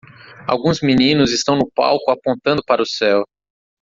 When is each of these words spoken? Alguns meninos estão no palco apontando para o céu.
Alguns 0.47 0.81
meninos 0.81 1.31
estão 1.31 1.55
no 1.55 1.69
palco 1.75 2.09
apontando 2.09 2.63
para 2.65 2.81
o 2.81 2.87
céu. 2.87 3.23